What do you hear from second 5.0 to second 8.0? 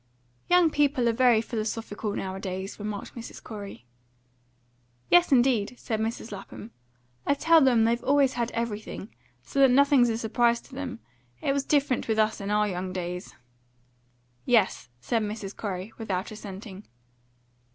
"Yes, indeed," said Mrs. Lapham. "I tell them